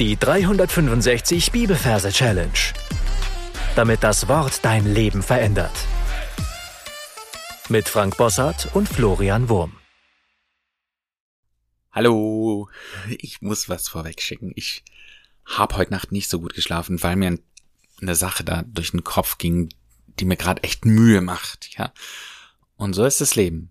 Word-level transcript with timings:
Die 0.00 0.16
365 0.16 1.52
Bibelverse 1.52 2.10
Challenge. 2.10 2.50
Damit 3.76 4.02
das 4.02 4.26
Wort 4.26 4.64
dein 4.64 4.92
Leben 4.92 5.22
verändert. 5.22 5.70
Mit 7.68 7.88
Frank 7.88 8.16
Bossart 8.16 8.74
und 8.74 8.88
Florian 8.88 9.48
Wurm. 9.48 9.76
Hallo, 11.92 12.68
ich 13.06 13.40
muss 13.40 13.68
was 13.68 13.86
vorwegschicken. 13.88 14.52
Ich 14.56 14.82
habe 15.44 15.76
heute 15.76 15.92
Nacht 15.92 16.10
nicht 16.10 16.28
so 16.28 16.40
gut 16.40 16.54
geschlafen, 16.54 17.00
weil 17.04 17.14
mir 17.14 17.38
eine 18.02 18.16
Sache 18.16 18.42
da 18.42 18.64
durch 18.66 18.90
den 18.90 19.04
Kopf 19.04 19.38
ging, 19.38 19.68
die 20.18 20.24
mir 20.24 20.36
gerade 20.36 20.64
echt 20.64 20.84
Mühe 20.84 21.20
macht, 21.20 21.68
ja. 21.78 21.92
Und 22.74 22.94
so 22.94 23.04
ist 23.04 23.20
das 23.20 23.36
Leben. 23.36 23.70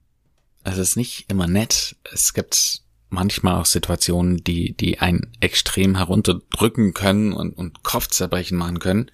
Es 0.63 0.77
ist 0.77 0.95
nicht 0.95 1.29
immer 1.29 1.47
nett. 1.47 1.97
Es 2.13 2.33
gibt 2.33 2.82
manchmal 3.13 3.55
auch 3.55 3.65
Situationen, 3.65 4.43
die, 4.43 4.75
die 4.75 4.99
einen 4.99 5.31
extrem 5.39 5.95
herunterdrücken 5.95 6.93
können 6.93 7.31
und, 7.31 7.53
und 7.53 7.83
Kopfzerbrechen 7.83 8.57
machen 8.57 8.79
können. 8.79 9.11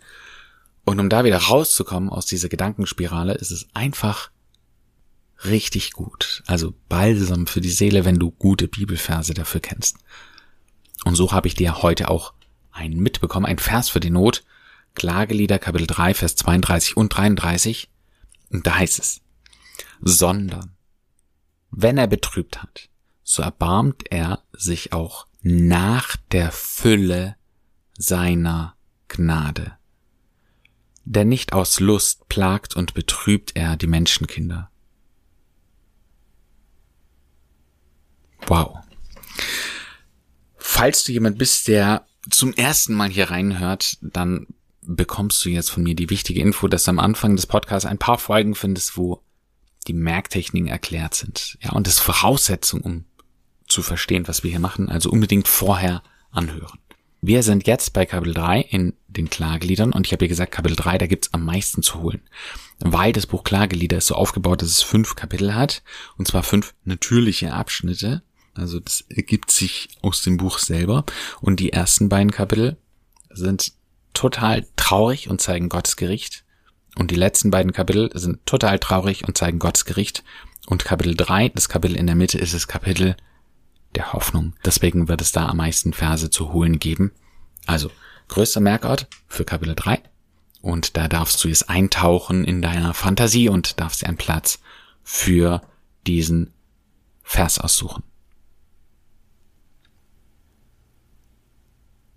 Und 0.86 1.00
um 1.00 1.10
da 1.10 1.24
wieder 1.24 1.38
rauszukommen 1.38 2.10
aus 2.10 2.26
dieser 2.26 2.50
Gedankenspirale, 2.50 3.34
ist 3.34 3.52
es 3.52 3.68
einfach 3.74 4.32
richtig 5.46 5.92
gut. 5.92 6.44
Also 6.48 6.74
balsam 6.88 7.46
für 7.46 7.62
die 7.62 7.70
Seele, 7.70 8.06
wenn 8.06 8.18
du 8.18 8.32
gute 8.32 8.68
Bibelverse 8.68 9.34
dafür 9.34 9.62
kennst. 9.62 9.98
Und 11.06 11.16
so 11.16 11.32
habe 11.32 11.48
ich 11.48 11.54
dir 11.54 11.82
heute 11.82 12.10
auch 12.10 12.34
einen 12.72 13.00
mitbekommen, 13.00 13.46
ein 13.46 13.60
Vers 13.60 13.90
für 13.90 14.00
die 14.00 14.10
Not. 14.10 14.44
Klagelieder 14.96 15.60
Kapitel 15.60 15.88
3, 15.88 16.14
Vers 16.14 16.36
32 16.38 16.98
und 16.98 17.10
33. 17.10 17.90
Und 18.50 18.66
da 18.66 18.76
heißt 18.76 19.00
es, 19.00 19.22
sondern 20.02 20.72
wenn 21.70 21.98
er 21.98 22.08
betrübt 22.08 22.62
hat, 22.62 22.90
so 23.32 23.44
erbarmt 23.44 24.06
er 24.10 24.42
sich 24.54 24.92
auch 24.92 25.28
nach 25.44 26.16
der 26.32 26.52
Fülle 26.52 27.36
seiner 27.96 28.76
Gnade. 29.08 29.78
Denn 31.06 31.30
nicht 31.30 31.54
aus 31.54 31.80
Lust 31.80 32.28
plagt 32.28 32.76
und 32.76 32.96
betrübt 32.96 33.52
er 33.54 33.78
die 33.78 33.86
Menschenkinder. 33.86 34.72
Wow. 38.48 38.80
Falls 40.58 41.04
du 41.04 41.12
jemand 41.12 41.38
bist, 41.38 41.68
der 41.68 42.08
zum 42.32 42.52
ersten 42.54 42.96
Mal 42.96 43.10
hier 43.10 43.30
reinhört, 43.30 44.00
dann 44.02 44.48
bekommst 44.82 45.46
du 45.46 45.50
jetzt 45.50 45.70
von 45.70 45.84
mir 45.84 45.94
die 45.94 46.10
wichtige 46.10 46.42
Info, 46.42 46.68
dass 46.68 46.86
du 46.86 46.90
am 46.90 47.00
Anfang 47.00 47.36
des 47.36 47.46
Podcasts 47.46 47.86
ein 47.86 48.00
paar 48.00 48.18
Folgen 48.18 48.56
findest, 48.56 48.98
wo 48.98 49.22
die 49.88 49.94
Merktechniken 49.94 50.68
erklärt 50.68 51.14
sind. 51.14 51.60
Ja, 51.62 51.74
und 51.74 51.86
das 51.86 52.00
Voraussetzung, 52.00 52.82
um 52.82 53.06
zu 53.70 53.82
verstehen, 53.82 54.28
was 54.28 54.44
wir 54.44 54.52
hier 54.52 54.60
machen, 54.60 54.90
also 54.90 55.10
unbedingt 55.10 55.48
vorher 55.48 56.04
anhören. 56.32 56.80
Wir 57.22 57.44
sind 57.44 57.68
jetzt 57.68 57.92
bei 57.94 58.06
Kapitel 58.06 58.34
3 58.34 58.62
in 58.62 58.94
den 59.08 59.30
Klageliedern 59.30 59.92
und 59.92 60.08
ich 60.08 60.14
habe 60.14 60.26
ja 60.26 60.30
gesagt, 60.30 60.54
Kapitel 60.54 60.76
3, 60.76 60.98
da 61.00 61.08
gibt's 61.08 61.34
am 61.34 61.44
meisten 61.44 61.84
zu 61.84 62.02
holen. 62.02 62.22
Weil 62.80 63.12
das 63.12 63.28
Buch 63.28 63.44
Klagelieder 63.44 63.98
ist 63.98 64.08
so 64.08 64.16
aufgebaut, 64.16 64.62
dass 64.62 64.70
es 64.70 64.82
fünf 64.82 65.16
Kapitel 65.16 65.54
hat, 65.54 65.84
und 66.18 66.28
zwar 66.28 66.44
fünf 66.44 66.74
natürliche 66.86 67.54
Abschnitte. 67.54 68.24
Also 68.54 68.80
das 68.80 69.02
ergibt 69.10 69.52
sich 69.52 69.90
aus 70.02 70.22
dem 70.22 70.38
Buch 70.38 70.60
selber. 70.60 71.06
Und 71.42 71.60
die 71.60 71.74
ersten 71.74 72.08
beiden 72.08 72.32
Kapitel 72.32 72.78
sind 73.30 73.74
total 74.14 74.66
traurig 74.78 75.30
und 75.30 75.42
zeigen 75.42 75.68
Gottes 75.68 75.98
Gericht. 75.98 76.46
Und 76.98 77.12
die 77.12 77.16
letzten 77.16 77.52
beiden 77.52 77.74
Kapitel 77.74 78.10
sind 78.14 78.46
total 78.46 78.80
traurig 78.80 79.28
und 79.28 79.38
zeigen 79.38 79.60
Gottes 79.60 79.86
Gericht. 79.86 80.24
Und 80.68 80.86
Kapitel 80.86 81.16
3, 81.16 81.50
das 81.50 81.68
Kapitel 81.68 81.98
in 81.98 82.08
der 82.08 82.16
Mitte, 82.16 82.38
ist 82.38 82.54
das 82.54 82.68
Kapitel 82.68 83.18
der 83.96 84.14
Hoffnung. 84.14 84.54
Deswegen 84.66 85.08
wird 85.08 85.22
es 85.22 85.32
da 85.32 85.48
am 85.48 85.58
meisten 85.58 85.94
Verse 85.94 86.30
zu 86.30 86.54
holen 86.54 86.80
geben. 86.80 87.12
Also, 87.66 87.92
größter 88.28 88.60
Merkort 88.60 89.08
für 89.28 89.46
Kapitel 89.46 89.76
3. 89.76 90.02
Und 90.62 90.98
da 90.98 91.08
darfst 91.08 91.44
du 91.44 91.48
jetzt 91.48 91.70
eintauchen 91.70 92.44
in 92.44 92.62
deiner 92.62 92.94
Fantasie 92.94 93.50
und 93.50 93.80
darfst 93.80 94.06
einen 94.06 94.18
Platz 94.18 94.60
für 95.04 95.62
diesen 96.06 96.54
Vers 97.24 97.60
aussuchen. 97.60 98.04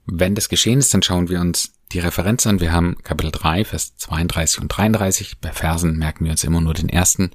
Wenn 0.06 0.34
das 0.34 0.49
geschehen 0.49 0.78
ist, 0.78 0.93
dann 0.93 1.03
schauen 1.03 1.28
wir 1.28 1.41
uns 1.41 1.75
die 1.93 2.00
Referenz 2.00 2.47
an. 2.47 2.60
Wir 2.60 2.72
haben 2.72 2.97
Kapitel 3.03 3.31
3, 3.31 3.65
Vers 3.65 3.97
32 3.97 4.60
und 4.60 4.69
33. 4.69 5.39
Bei 5.41 5.53
Versen 5.53 5.97
merken 5.97 6.25
wir 6.25 6.33
uns 6.33 6.44
immer 6.44 6.60
nur 6.60 6.75
den 6.75 6.89
ersten. 6.89 7.31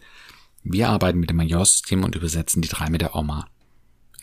Wir 0.64 0.90
arbeiten 0.90 1.19
mit 1.19 1.30
dem 1.30 1.38
Majorsystem 1.38 2.04
und 2.04 2.16
übersetzen 2.16 2.62
die 2.62 2.68
drei 2.68 2.90
mit 2.90 3.02
der 3.02 3.16
Oma. 3.16 3.48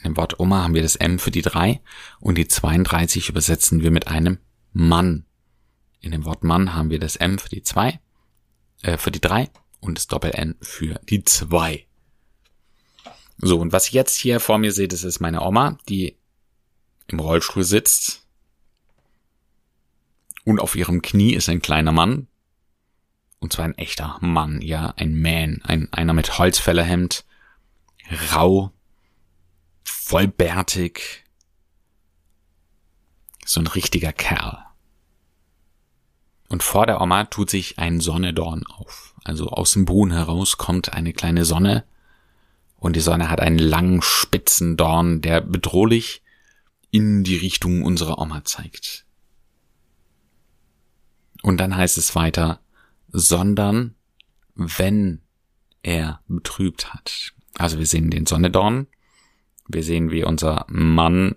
Im 0.05 0.19
Wort 0.19 0.39
Oma 0.39 0.63
haben 0.63 0.75
wir 0.75 0.83
das 0.83 0.97
M 0.97 1.19
für 1.19 1.31
die 1.31 1.43
drei 1.43 1.81
und 2.21 2.37
die 2.37 2.47
32 2.47 3.31
übersetzen 3.31 3.83
wir 3.83 3.91
mit 3.91 4.07
einem 4.07 4.39
Mann. 4.73 5.25
In 6.01 6.13
dem 6.13 6.27
Wort 6.27 6.45
Mann 6.45 6.75
haben 6.75 6.91
wir 6.91 6.99
das 6.99 7.17
M 7.17 7.39
für 7.39 7.49
die 7.49 7.63
zwei, 7.63 8.01
äh, 8.83 8.99
für 8.99 9.11
die 9.11 9.21
drei 9.21 9.51
und 9.81 9.97
das 9.97 10.07
Doppel-N 10.07 10.57
für 10.61 11.01
die 11.09 11.25
zwei. 11.25 11.87
So, 13.39 13.59
und 13.59 13.73
was 13.73 13.89
ich 13.89 13.95
jetzt 13.95 14.21
hier 14.21 14.41
vor 14.41 14.59
mir 14.59 14.73
sehe, 14.73 14.89
das 14.89 15.05
ist 15.05 15.21
meine 15.21 15.41
Oma, 15.41 15.79
die 15.89 16.19
im 17.07 17.19
Rollstuhl 17.19 17.65
sitzt. 17.65 18.27
Und 20.45 20.61
auf 20.61 20.77
ihrem 20.77 21.01
Knie 21.01 21.33
ist 21.33 21.49
ein 21.49 21.63
kleiner 21.63 21.93
Mann. 21.93 22.29
Und 23.39 23.55
zwar 23.55 23.65
ein 23.65 23.79
echter 23.79 24.19
Mann, 24.21 24.61
ja, 24.61 24.93
ein 24.97 25.19
Man, 25.19 25.63
ein, 25.65 25.91
einer 25.95 26.13
mit 26.13 26.39
Holzfällerhemd, 26.39 27.25
rau, 28.33 28.74
vollbärtig. 30.05 31.25
So 33.47 33.61
ein 33.61 33.67
richtiger 33.67 34.13
Kerl. 34.13 34.59
Und 36.49 36.63
vor 36.63 36.87
der 36.87 37.01
Oma 37.01 37.25
tut 37.25 37.49
sich 37.49 37.79
ein 37.79 38.01
Sonnedorn 38.01 38.67
auf. 38.67 39.15
Also 39.25 39.49
aus 39.49 39.73
dem 39.73 39.87
Boden 39.87 40.13
heraus 40.13 40.59
kommt 40.59 40.93
eine 40.93 41.15
kleine 41.15 41.47
Sonne. 41.47 41.85
Und 42.77 42.97
die 42.97 43.01
Sonne 43.01 43.31
hat 43.31 43.41
einen 43.41 43.59
langen, 43.59 44.03
spitzen 44.03 44.77
Dorn, 44.77 45.23
der 45.23 45.41
bedrohlich 45.41 46.23
in 46.91 47.25
die 47.25 47.37
Richtung 47.37 47.83
unserer 47.83 48.19
Oma 48.19 48.45
zeigt. 48.45 49.07
Und 51.43 51.59
dann 51.59 51.75
heißt 51.75 51.97
es 51.97 52.15
weiter, 52.15 52.61
sondern 53.09 53.95
wenn 54.55 55.23
er 55.83 56.21
betrübt 56.29 56.93
hat. 56.93 57.33
Also 57.57 57.79
wir 57.79 57.87
sehen 57.87 58.11
den 58.11 58.27
Sonnedorn, 58.27 58.87
wir 59.67 59.83
sehen, 59.83 60.11
wie 60.11 60.25
unser 60.25 60.67
Mann 60.69 61.37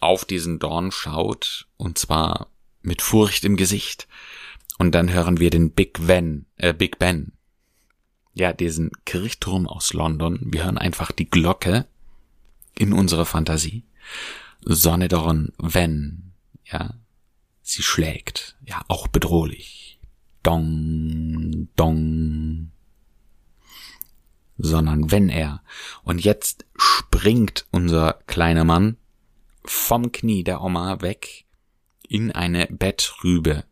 auf 0.00 0.24
diesen 0.24 0.58
Dorn 0.58 0.92
schaut, 0.92 1.66
und 1.76 1.98
zwar 1.98 2.48
mit 2.82 3.02
Furcht 3.02 3.44
im 3.44 3.56
Gesicht. 3.56 4.06
Und 4.78 4.94
dann 4.94 5.12
hören 5.12 5.40
wir 5.40 5.50
den 5.50 5.72
Big 5.72 6.06
Ben, 6.06 6.46
äh, 6.56 6.74
Big 6.74 6.98
Ben. 6.98 7.32
Ja, 8.34 8.52
diesen 8.52 8.92
Kirchturm 9.06 9.66
aus 9.66 9.94
London. 9.94 10.38
Wir 10.42 10.64
hören 10.64 10.78
einfach 10.78 11.10
die 11.10 11.28
Glocke 11.28 11.86
in 12.78 12.92
unserer 12.92 13.24
Fantasie. 13.24 13.84
Sonne 14.60 15.08
Dorn, 15.08 15.52
wenn, 15.58 16.32
ja, 16.64 16.94
sie 17.62 17.82
schlägt, 17.82 18.56
ja, 18.64 18.82
auch 18.88 19.08
bedrohlich. 19.08 19.98
Dong, 20.42 21.68
dong, 21.76 22.70
sondern 24.58 25.10
wenn 25.10 25.28
er. 25.28 25.62
Und 26.02 26.24
jetzt 26.24 26.66
springt 26.76 27.66
unser 27.70 28.18
kleiner 28.26 28.64
Mann 28.64 28.96
vom 29.64 30.12
Knie 30.12 30.44
der 30.44 30.62
Oma 30.62 31.00
weg 31.02 31.44
in 32.08 32.32
eine 32.32 32.66
Bettrübe. 32.66 33.64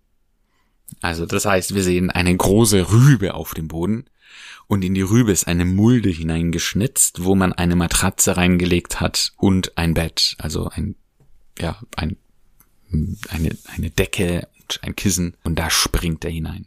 Also 1.00 1.26
das 1.26 1.44
heißt, 1.44 1.74
wir 1.74 1.82
sehen 1.82 2.10
eine 2.10 2.36
große 2.36 2.90
Rübe 2.90 3.34
auf 3.34 3.54
dem 3.54 3.68
Boden 3.68 4.04
und 4.66 4.82
in 4.82 4.94
die 4.94 5.02
Rübe 5.02 5.32
ist 5.32 5.46
eine 5.46 5.64
Mulde 5.64 6.08
hineingeschnitzt, 6.08 7.24
wo 7.24 7.34
man 7.34 7.52
eine 7.52 7.76
Matratze 7.76 8.36
reingelegt 8.36 9.00
hat 9.00 9.32
und 9.36 9.76
ein 9.76 9.94
Bett, 9.94 10.36
also 10.38 10.68
ein, 10.68 10.96
ja, 11.58 11.78
ein, 11.96 12.16
eine, 13.28 13.56
eine 13.74 13.90
Decke 13.90 14.48
und 14.60 14.82
ein 14.82 14.96
Kissen 14.96 15.36
und 15.44 15.58
da 15.58 15.70
springt 15.70 16.24
er 16.24 16.30
hinein 16.30 16.66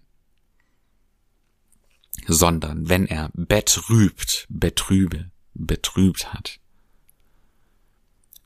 sondern 2.28 2.90
wenn 2.90 3.08
er 3.08 3.32
betrübt, 3.34 4.46
betrübe, 4.50 5.32
betrübt 5.54 6.34
hat, 6.34 6.60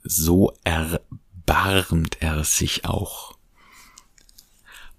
so 0.04 0.54
erbarmt 0.64 2.22
er 2.22 2.44
sich 2.44 2.86
auch. 2.86 3.38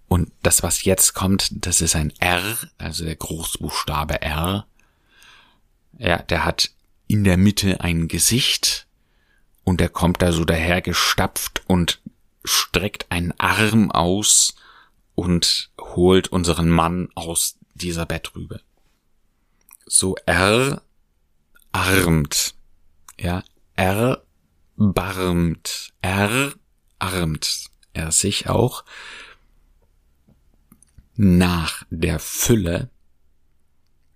Und 0.08 0.30
das, 0.42 0.62
was 0.62 0.84
jetzt 0.84 1.14
kommt, 1.14 1.64
das 1.64 1.80
ist 1.80 1.96
ein 1.96 2.12
R, 2.18 2.58
also 2.76 3.04
der 3.04 3.16
Großbuchstabe 3.16 4.20
R. 4.20 4.66
Ja, 5.98 6.18
der 6.18 6.44
hat 6.44 6.70
in 7.06 7.24
der 7.24 7.36
Mitte 7.36 7.80
ein 7.80 8.08
Gesicht 8.08 8.86
und 9.64 9.80
der 9.80 9.88
kommt 9.88 10.20
da 10.20 10.32
so 10.32 10.44
daher 10.44 10.82
gestapft 10.82 11.62
und 11.66 12.02
streckt 12.44 13.10
einen 13.10 13.32
Arm 13.38 13.90
aus 13.90 14.54
und 15.14 15.70
holt 15.80 16.28
unseren 16.28 16.68
Mann 16.68 17.08
aus 17.14 17.56
dieser 17.74 18.04
Bettrübe 18.04 18.60
so 19.92 20.16
erarmt. 20.24 20.80
Ja, 23.20 23.44
erbarmt, 23.76 24.32
erarmt 26.00 27.66
er 27.92 28.10
sich 28.10 28.48
auch 28.48 28.86
nach 31.14 31.84
der 31.90 32.18
Fülle. 32.18 32.88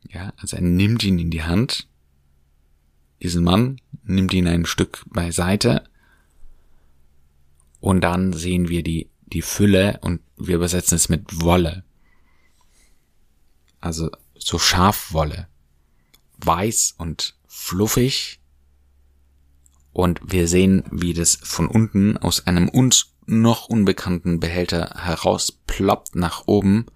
Ja, 0.09 0.33
also 0.39 0.57
er 0.57 0.63
nimmt 0.63 1.05
ihn 1.05 1.19
in 1.19 1.31
die 1.31 1.43
Hand, 1.43 1.89
diesen 3.23 3.45
Mann, 3.45 3.79
nimmt 4.03 4.33
ihn 4.33 4.49
ein 4.49 4.65
Stück 4.65 5.05
beiseite 5.07 5.85
und 7.81 8.01
dann 8.01 8.33
sehen 8.33 8.71
wir 8.71 8.83
die, 8.83 9.11
die 9.27 9.43
Fülle 9.43 9.99
und 10.01 10.23
wir 10.39 10.57
übersetzen 10.57 10.97
es 10.97 11.11
mit 11.11 11.43
Wolle. 11.43 11.85
Also 13.81 14.11
so 14.35 14.59
Schafwolle. 14.59 15.49
Weiß 16.39 16.95
und 16.99 17.37
fluffig. 17.47 18.41
Und 19.93 20.21
wir 20.25 20.47
sehen, 20.49 20.85
wie 20.91 21.15
das 21.15 21.37
von 21.43 21.69
unten 21.69 22.17
aus 22.17 22.47
einem 22.47 22.69
uns 22.69 23.15
noch 23.27 23.69
unbekannten 23.69 24.41
Behälter 24.41 24.95
herausploppt 24.97 26.15
nach 26.15 26.45
oben 26.47 26.87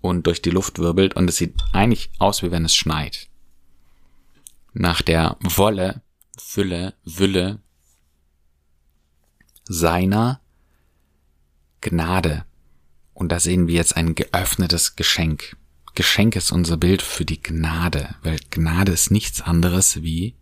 und 0.00 0.26
durch 0.26 0.42
die 0.42 0.50
Luft 0.50 0.78
wirbelt 0.78 1.14
und 1.14 1.28
es 1.28 1.36
sieht 1.36 1.54
eigentlich 1.72 2.10
aus, 2.18 2.42
wie 2.42 2.50
wenn 2.50 2.64
es 2.64 2.74
schneit. 2.74 3.28
Nach 4.72 5.02
der 5.02 5.36
Wolle, 5.40 6.02
Fülle, 6.38 6.94
Wülle 7.04 7.60
seiner 9.64 10.40
Gnade. 11.80 12.44
Und 13.14 13.30
da 13.30 13.40
sehen 13.40 13.66
wir 13.66 13.74
jetzt 13.74 13.96
ein 13.96 14.14
geöffnetes 14.14 14.96
Geschenk. 14.96 15.56
Geschenk 15.98 16.36
ist 16.36 16.52
unser 16.52 16.76
Bild 16.76 17.02
für 17.02 17.24
die 17.24 17.42
Gnade, 17.42 18.14
weil 18.22 18.38
Gnade 18.50 18.92
ist 18.92 19.10
nichts 19.10 19.40
anderes 19.42 20.00
wie 20.00 20.36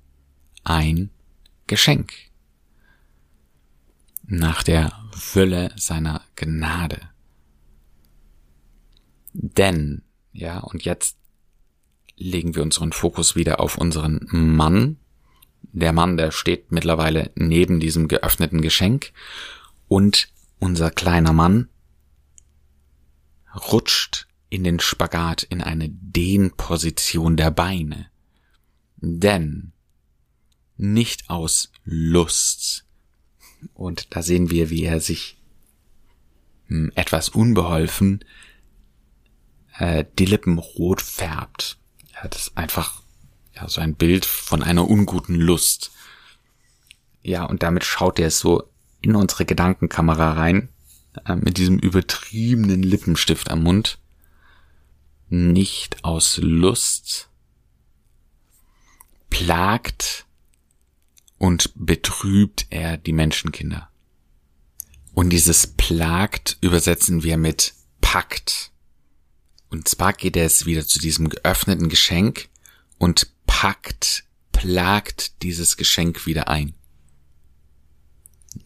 ein 0.64 1.08
Geschenk. 1.67 2.12
Nach 4.26 4.62
der 4.62 4.93
Fülle 5.12 5.73
seiner 5.75 6.20
Gnade. 6.35 7.00
Denn, 9.32 10.03
ja, 10.35 10.58
und 10.58 10.85
jetzt 10.85 11.17
legen 12.17 12.55
wir 12.55 12.62
unseren 12.62 12.93
Fokus 12.93 13.35
wieder 13.35 13.58
auf 13.58 13.79
unseren 13.79 14.29
Mann. 14.31 14.99
Der 15.73 15.94
Mann, 15.94 16.19
der 16.19 16.32
steht 16.32 16.70
mittlerweile 16.70 17.31
neben 17.35 17.81
diesem 17.81 18.08
geöffneten 18.08 18.61
Geschenk 18.61 19.14
und 19.88 20.29
unser 20.58 20.91
kleiner 20.91 21.32
Mann 21.32 21.70
rutscht 23.73 24.26
in 24.56 24.64
den 24.64 24.81
Spagat 24.81 25.43
in 25.43 25.61
eine 25.61 25.91
Dehnposition 25.91 27.37
der 27.37 27.50
Beine. 27.50 28.08
Denn 28.97 29.73
nicht 30.79 31.29
aus 31.29 31.70
Lust. 31.85 32.87
Und 33.75 34.17
da 34.17 34.23
sehen 34.23 34.50
wir, 34.50 34.70
wie 34.70 34.85
er 34.85 35.00
sich 35.00 35.37
hm, 36.69 36.91
etwas 36.94 37.29
unbeholfen 37.29 38.25
äh, 39.79 40.06
die 40.19 40.25
Lippen 40.25 40.56
rot 40.58 41.03
färbt. 41.03 41.76
Ja, 42.14 42.26
das 42.29 42.49
ist 42.49 42.56
einfach 42.56 43.03
ja, 43.55 43.69
so 43.69 43.82
ein 43.82 43.94
Bild 43.94 44.25
von 44.25 44.62
einer 44.62 44.88
unguten 44.88 45.35
Lust. 45.35 45.91
Ja, 47.23 47.44
und 47.44 47.62
damit 47.62 47.85
schaut 47.85 48.19
er 48.19 48.31
so 48.31 48.70
in 49.03 49.17
unsere 49.17 49.44
Gedankenkamera 49.44 50.32
rein, 50.32 50.70
äh, 51.26 51.37
mit 51.37 51.58
diesem 51.58 51.79
übertriebenen 51.79 52.82
Lippenstift 52.82 53.50
am 53.50 53.62
Mund 53.62 53.99
nicht 55.28 56.05
aus 56.05 56.38
Lust, 56.38 57.28
plagt 59.31 60.26
und 61.38 61.73
betrübt 61.75 62.67
er 62.70 62.96
die 62.96 63.12
Menschenkinder. 63.12 63.90
Und 65.14 65.31
dieses 65.31 65.67
plagt 65.67 66.58
übersetzen 66.61 67.23
wir 67.23 67.37
mit 67.37 67.75
packt. 68.00 68.70
Und 69.69 69.88
zwar 69.88 70.12
geht 70.12 70.37
er 70.37 70.44
jetzt 70.44 70.67
wieder 70.67 70.87
zu 70.87 70.99
diesem 70.99 71.29
geöffneten 71.29 71.88
Geschenk 71.88 72.49
und 72.99 73.32
packt, 73.46 74.25
plagt 74.52 75.43
dieses 75.43 75.76
Geschenk 75.76 76.26
wieder 76.26 76.49
ein. 76.49 76.75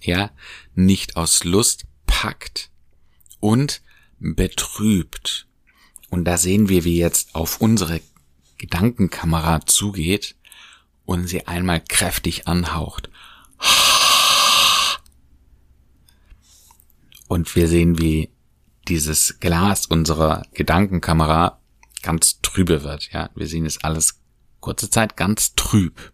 Ja, 0.00 0.30
nicht 0.74 1.16
aus 1.16 1.44
Lust 1.44 1.86
packt 2.06 2.70
und 3.40 3.82
betrübt 4.18 5.46
und 6.10 6.24
da 6.24 6.36
sehen 6.36 6.68
wir, 6.68 6.84
wie 6.84 6.98
jetzt 6.98 7.34
auf 7.34 7.60
unsere 7.60 8.00
Gedankenkamera 8.58 9.64
zugeht 9.64 10.36
und 11.06 11.26
sie 11.26 11.46
einmal 11.46 11.80
kräftig 11.80 12.46
anhaucht. 12.46 13.08
Und 17.28 17.54
wir 17.54 17.68
sehen, 17.68 17.98
wie 18.00 18.30
dieses 18.88 19.38
Glas 19.38 19.86
unserer 19.86 20.42
Gedankenkamera 20.52 21.60
ganz 22.02 22.40
trübe 22.42 22.82
wird. 22.82 23.12
Ja, 23.12 23.30
wir 23.36 23.46
sehen 23.46 23.66
es 23.66 23.84
alles 23.84 24.20
kurze 24.58 24.90
Zeit 24.90 25.16
ganz 25.16 25.54
trüb. 25.54 26.12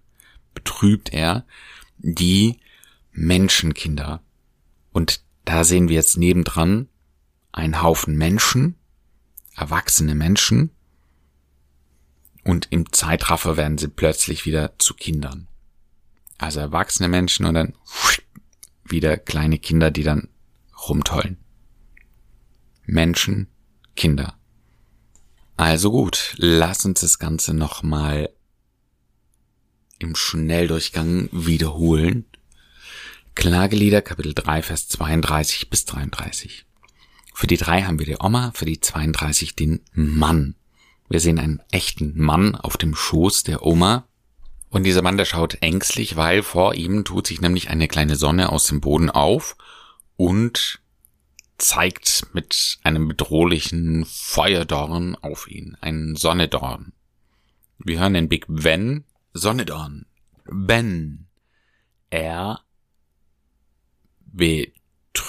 Betrübt 0.53 1.13
er 1.13 1.47
die 1.99 2.61
Menschenkinder. 3.13 4.23
Und 4.93 5.23
da 5.47 5.65
sehen 5.65 5.89
wir 5.89 5.97
jetzt 5.97 6.19
nebendran 6.19 6.89
einen 7.51 7.83
Haufen 7.83 8.17
Menschen, 8.17 8.77
erwachsene 9.57 10.15
Menschen 10.15 10.71
und 12.45 12.69
im 12.71 12.93
Zeitraffer 12.93 13.57
werden 13.57 13.79
sie 13.79 13.89
plötzlich 13.89 14.47
wieder 14.47 14.79
zu 14.79 14.95
Kindern. 14.95 15.49
Also 16.39 16.61
erwachsene 16.61 17.09
Menschen 17.09 17.47
und 17.47 17.55
dann 17.55 17.75
wieder 18.85 19.17
kleine 19.17 19.59
Kinder, 19.59 19.91
die 19.91 20.03
dann 20.03 20.29
rumtollen. 20.89 21.39
Menschen, 22.85 23.49
Kinder. 23.97 24.39
Also 25.57 25.91
gut, 25.91 26.35
lass 26.37 26.85
uns 26.85 27.01
das 27.01 27.19
Ganze 27.19 27.55
nochmal 27.55 28.29
im 29.99 30.15
Schnelldurchgang 30.15 31.31
wiederholen. 31.33 32.27
Klagelieder 33.35 34.03
Kapitel 34.03 34.35
3 34.35 34.63
Vers 34.63 34.89
32 34.89 35.71
bis 35.71 35.87
33. 35.87 36.66
Für 37.37 37.47
die 37.47 37.59
drei 37.59 37.83
haben 37.83 37.99
wir 37.99 38.07
die 38.07 38.17
Oma, 38.19 38.51
für 38.55 38.65
die 38.65 38.81
32 38.81 39.55
den 39.55 39.83
Mann. 39.93 40.55
Wir 41.11 41.21
sehen 41.21 41.39
einen 41.39 41.61
echten 41.71 42.19
Mann 42.19 42.55
auf 42.55 42.79
dem 42.79 42.95
Schoß 42.95 43.43
der 43.43 43.63
Oma. 43.63 44.09
Und 44.71 44.85
dieser 44.85 45.03
Mann, 45.03 45.19
der 45.19 45.27
schaut 45.27 45.59
ängstlich, 45.61 46.17
weil 46.17 46.43
vor 46.43 46.75
ihm 46.75 47.05
tut 47.05 47.27
sich 47.27 47.43
nämlich 47.43 47.69
eine 47.69 47.89
kleine 47.89 48.17
Sonne 48.17 48.51
aus 48.51 48.69
dem 48.69 48.81
Boden 48.81 49.11
auf 49.11 49.59
und 50.17 50.81
zeigt 51.59 52.29
mit 52.33 52.79
einem 52.85 53.07
bedrohlichen 53.07 54.07
Feuerdorn 54.07 55.15
auf 55.17 55.47
ihn, 55.47 55.77
einen 55.83 56.17
Sonnedorn. 56.17 56.95
Wir 57.77 58.01
hören 58.01 58.15
den 58.15 58.31
Big 58.31 58.47
Ben, 58.49 59.05
Sonnedorn, 59.35 60.07
Ben. 60.47 61.27
Er 62.09 62.65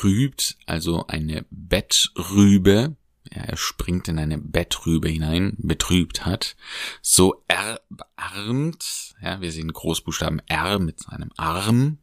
betrübt, 0.08 0.58
also 0.66 1.06
eine 1.08 1.46
Bettrübe, 1.50 2.96
ja, 3.30 3.42
er 3.42 3.58
springt 3.58 4.08
in 4.08 4.20
eine 4.20 4.38
Bettrübe 4.38 5.10
hinein, 5.10 5.54
betrübt 5.58 6.26
hat, 6.26 6.56
so 7.02 7.44
erarmt, 7.50 9.16
ja, 9.22 9.42
wir 9.42 9.52
sehen 9.52 9.72
Großbuchstaben 9.72 10.42
R 10.48 10.80
mit 10.80 11.02
seinem 11.02 11.32
Arm, 11.36 11.98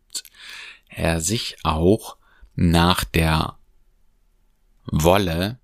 er 0.88 1.22
sich 1.22 1.56
auch 1.62 2.18
nach 2.54 3.04
der 3.04 3.58
Wolle, 4.84 5.58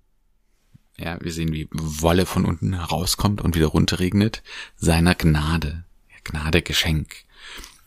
ja, 0.97 1.21
wir 1.21 1.31
sehen, 1.31 1.53
wie 1.53 1.69
Wolle 1.71 2.25
von 2.25 2.45
unten 2.45 2.73
herauskommt 2.73 3.41
und 3.41 3.55
wieder 3.55 3.67
runterregnet, 3.67 4.41
seiner 4.77 5.13
Gnade, 5.13 5.85
Gnade 6.23 6.63
Geschenk. 6.63 7.23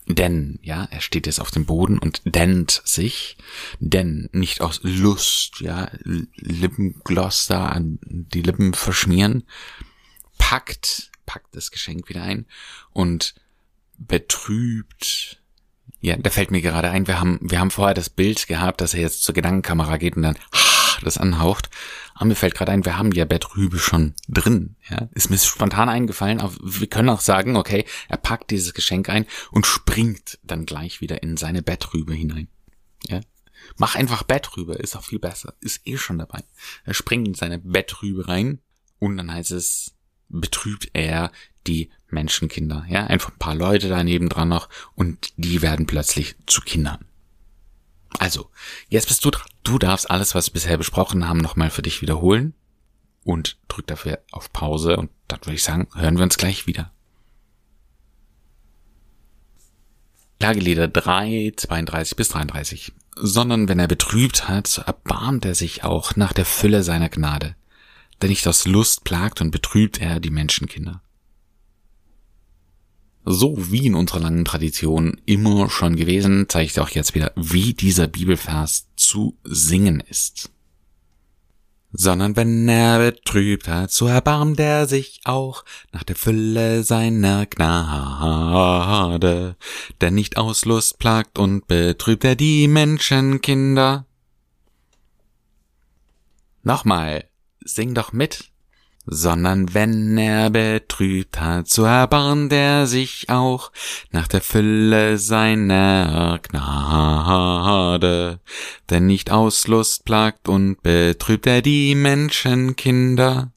Denn, 0.07 0.59
ja, 0.61 0.87
er 0.91 1.01
steht 1.01 1.25
jetzt 1.25 1.39
auf 1.39 1.49
dem 1.49 1.65
Boden 1.65 1.97
und 1.97 2.21
dent 2.25 2.81
sich, 2.85 3.37
denn 3.79 4.29
nicht 4.31 4.61
aus 4.61 4.79
Lust, 4.83 5.61
ja, 5.61 5.89
Lippengloss 6.03 7.47
da 7.47 7.67
an 7.67 7.97
die 8.03 8.43
Lippen 8.43 8.75
verschmieren, 8.75 9.45
packt, 10.37 11.11
packt 11.25 11.55
das 11.55 11.71
Geschenk 11.71 12.07
wieder 12.07 12.21
ein 12.21 12.45
und 12.91 13.33
betrübt. 13.97 15.41
Ja, 16.01 16.17
da 16.17 16.29
fällt 16.29 16.51
mir 16.51 16.61
gerade 16.61 16.91
ein, 16.91 17.07
wir 17.07 17.19
haben, 17.19 17.39
wir 17.41 17.59
haben 17.59 17.71
vorher 17.71 17.95
das 17.95 18.11
Bild 18.11 18.47
gehabt, 18.47 18.81
dass 18.81 18.93
er 18.93 19.01
jetzt 19.01 19.23
zur 19.23 19.33
Gedankenkamera 19.33 19.97
geht 19.97 20.17
und 20.17 20.21
dann 20.21 20.37
das 21.03 21.17
anhaucht. 21.17 21.69
Aber 22.13 22.25
mir 22.25 22.35
fällt 22.35 22.55
gerade 22.55 22.71
ein, 22.71 22.85
wir 22.85 22.97
haben 22.97 23.11
ja 23.11 23.25
Bettrübe 23.25 23.79
schon 23.79 24.13
drin. 24.27 24.75
Ja, 24.89 25.09
ist 25.13 25.29
mir 25.29 25.37
spontan 25.37 25.89
eingefallen. 25.89 26.39
Aber 26.39 26.53
wir 26.61 26.87
können 26.87 27.09
auch 27.09 27.21
sagen, 27.21 27.55
okay, 27.55 27.85
er 28.07 28.17
packt 28.17 28.51
dieses 28.51 28.73
Geschenk 28.73 29.09
ein 29.09 29.25
und 29.51 29.65
springt 29.65 30.39
dann 30.43 30.65
gleich 30.65 31.01
wieder 31.01 31.23
in 31.23 31.37
seine 31.37 31.61
Bettrübe 31.61 32.13
hinein. 32.13 32.47
Ja, 33.07 33.21
mach 33.77 33.95
einfach 33.95 34.23
Bettrübe, 34.23 34.73
ist 34.75 34.95
auch 34.95 35.03
viel 35.03 35.19
besser. 35.19 35.53
Ist 35.59 35.81
eh 35.85 35.97
schon 35.97 36.17
dabei. 36.17 36.43
Er 36.83 36.93
springt 36.93 37.27
in 37.27 37.33
seine 37.33 37.59
Bettrübe 37.59 38.27
rein 38.27 38.59
und 38.99 39.17
dann 39.17 39.31
heißt 39.31 39.51
es, 39.51 39.95
betrübt 40.29 40.89
er 40.93 41.31
die 41.67 41.89
Menschenkinder. 42.09 42.85
Ja, 42.89 43.07
einfach 43.07 43.31
ein 43.31 43.39
paar 43.39 43.55
Leute 43.55 43.89
daneben 43.89 44.29
dran 44.29 44.49
noch 44.49 44.69
und 44.95 45.33
die 45.37 45.61
werden 45.61 45.85
plötzlich 45.85 46.35
zu 46.45 46.61
Kindern. 46.61 47.05
Also, 48.19 48.49
jetzt 48.89 49.07
bist 49.07 49.23
du 49.25 49.31
dran. 49.31 49.47
Du 49.63 49.79
darfst 49.79 50.09
alles, 50.09 50.35
was 50.35 50.47
wir 50.47 50.53
bisher 50.53 50.77
besprochen 50.77 51.27
haben, 51.27 51.39
nochmal 51.39 51.69
für 51.69 51.81
dich 51.81 52.01
wiederholen 52.01 52.53
und 53.23 53.57
drück 53.67 53.87
dafür 53.87 54.19
auf 54.31 54.53
Pause 54.53 54.97
und 54.97 55.09
dann 55.27 55.41
würde 55.41 55.55
ich 55.55 55.63
sagen, 55.63 55.87
hören 55.95 56.17
wir 56.17 56.23
uns 56.23 56.37
gleich 56.37 56.67
wieder. 56.67 56.91
Klagelieder 60.39 60.87
3, 60.87 61.53
32 61.55 62.15
bis 62.15 62.29
33. 62.29 62.93
Sondern 63.15 63.67
wenn 63.67 63.79
er 63.79 63.87
betrübt 63.87 64.47
hat, 64.47 64.77
erbarmt 64.85 65.45
er 65.45 65.55
sich 65.55 65.83
auch 65.83 66.15
nach 66.15 66.33
der 66.33 66.45
Fülle 66.45 66.83
seiner 66.83 67.09
Gnade. 67.09 67.55
Denn 68.21 68.29
nicht 68.29 68.47
aus 68.47 68.65
Lust 68.65 69.03
plagt 69.03 69.41
und 69.41 69.51
betrübt 69.51 69.99
er 69.99 70.19
die 70.19 70.29
Menschenkinder. 70.29 71.01
So 73.27 73.55
wie 73.71 73.87
in 73.87 73.95
unserer 73.95 74.19
langen 74.19 74.45
Tradition 74.45 75.19
immer 75.25 75.67
schon 75.71 75.95
gewesen, 75.95 76.45
zeige 76.47 76.65
ich 76.67 76.73
dir 76.73 76.83
auch 76.83 76.89
jetzt 76.89 77.15
wieder, 77.15 77.31
wie 77.35 77.73
dieser 77.73 78.07
Bibelvers 78.07 78.87
zu 78.95 79.35
singen 79.43 79.99
ist. 79.99 80.51
Sondern 81.91 82.35
wenn 82.35 82.69
er 82.69 82.99
betrübt 82.99 83.67
hat, 83.67 83.89
so 83.91 84.05
erbarmt 84.05 84.59
er 84.59 84.85
sich 84.85 85.21
auch 85.23 85.65
nach 85.91 86.03
der 86.03 86.15
Fülle 86.15 86.83
seiner 86.83 87.47
Gnade, 87.47 87.95
denn 90.01 90.13
nicht 90.13 90.37
aus 90.37 90.65
Lust 90.65 90.99
plagt 90.99 91.39
und 91.39 91.65
betrübt 91.67 92.25
er 92.25 92.35
die 92.35 92.67
Menschenkinder. 92.67 94.05
Nochmal, 96.61 97.25
sing 97.63 97.95
doch 97.95 98.13
mit 98.13 98.51
sondern 99.05 99.73
wenn 99.73 100.17
er 100.17 100.49
betrübt 100.49 101.39
hat, 101.39 101.69
so 101.69 101.83
erbarmt 101.83 102.51
er 102.51 102.87
sich 102.87 103.29
auch 103.29 103.71
nach 104.11 104.27
der 104.27 104.41
Fülle 104.41 105.17
seiner 105.17 106.39
Gnade. 106.41 108.39
Denn 108.89 109.05
nicht 109.05 109.31
aus 109.31 109.67
Lust 109.67 110.05
plagt 110.05 110.47
und 110.49 110.81
betrübt 110.81 111.47
er 111.47 111.61
die 111.61 111.95
Menschenkinder. 111.95 113.51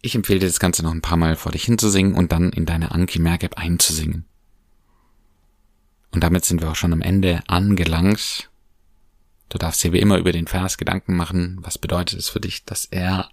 Ich 0.00 0.16
empfehle 0.16 0.40
dir 0.40 0.46
das 0.46 0.58
Ganze 0.58 0.82
noch 0.82 0.90
ein 0.90 1.00
paar 1.00 1.16
Mal 1.16 1.36
vor 1.36 1.52
dich 1.52 1.64
hinzusingen 1.64 2.14
und 2.14 2.32
dann 2.32 2.50
in 2.50 2.66
deine 2.66 2.90
Anki 2.90 3.20
Mergap 3.20 3.56
einzusingen. 3.56 4.26
Und 6.10 6.22
damit 6.22 6.44
sind 6.44 6.60
wir 6.60 6.70
auch 6.70 6.76
schon 6.76 6.92
am 6.92 7.00
Ende 7.00 7.42
angelangt. 7.46 8.50
Du 9.52 9.58
darfst 9.58 9.84
dir 9.84 9.92
wie 9.92 9.98
immer 9.98 10.16
über 10.16 10.32
den 10.32 10.46
Vers 10.46 10.78
Gedanken 10.78 11.14
machen. 11.14 11.58
Was 11.60 11.76
bedeutet 11.76 12.18
es 12.18 12.30
für 12.30 12.40
dich, 12.40 12.64
dass 12.64 12.86
er 12.86 13.28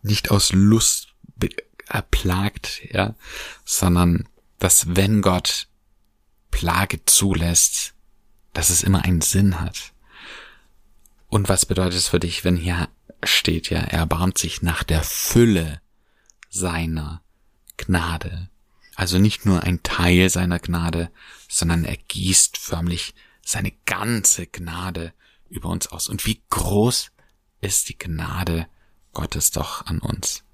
nicht 0.00 0.30
aus 0.30 0.52
Lust 0.52 1.08
erplagt, 1.88 2.82
ja, 2.92 3.16
sondern 3.64 4.28
dass 4.60 4.94
wenn 4.94 5.22
Gott 5.22 5.66
Plage 6.52 7.04
zulässt, 7.04 7.94
dass 8.52 8.70
es 8.70 8.84
immer 8.84 9.04
einen 9.04 9.22
Sinn 9.22 9.58
hat. 9.58 9.92
Und 11.26 11.48
was 11.48 11.66
bedeutet 11.66 11.98
es 11.98 12.06
für 12.06 12.20
dich, 12.20 12.44
wenn 12.44 12.56
hier 12.56 12.88
steht, 13.24 13.70
ja, 13.70 13.80
er 13.80 13.98
erbarmt 13.98 14.38
sich 14.38 14.62
nach 14.62 14.84
der 14.84 15.02
Fülle 15.02 15.80
seiner 16.48 17.22
Gnade. 17.76 18.50
Also 18.94 19.18
nicht 19.18 19.46
nur 19.46 19.64
ein 19.64 19.82
Teil 19.82 20.30
seiner 20.30 20.60
Gnade, 20.60 21.10
sondern 21.48 21.84
er 21.84 21.96
gießt 21.96 22.56
förmlich 22.56 23.16
seine 23.44 23.72
ganze 23.84 24.46
Gnade 24.46 25.12
über 25.50 25.68
uns 25.68 25.88
aus. 25.88 26.08
Und 26.08 26.24
wie 26.26 26.40
groß 26.48 27.10
ist 27.60 27.88
die 27.88 27.98
Gnade 27.98 28.66
Gottes 29.12 29.50
doch 29.50 29.84
an 29.86 29.98
uns. 29.98 30.44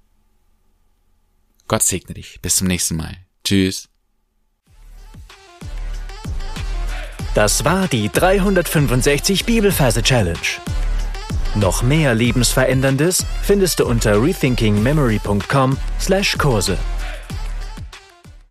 Gott 1.67 1.83
segne 1.83 2.15
dich. 2.15 2.41
Bis 2.41 2.55
zum 2.57 2.67
nächsten 2.67 2.95
Mal. 2.95 3.17
Tschüss. 3.43 3.89
Das 7.33 7.65
war 7.65 7.87
die 7.87 8.09
365 8.09 9.45
Bibelferse 9.45 10.01
Challenge. 10.01 10.37
Noch 11.55 11.83
mehr 11.83 12.15
lebensveränderndes 12.15 13.25
findest 13.43 13.79
du 13.79 13.85
unter 13.85 14.21
rethinkingmemory.com/Kurse. 14.21 16.77